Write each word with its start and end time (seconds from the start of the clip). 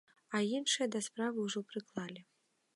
А 0.37 0.39
іншае 0.59 0.87
да 0.95 1.03
справы 1.09 1.39
ўжо 1.47 1.59
прыклалі. 1.73 2.21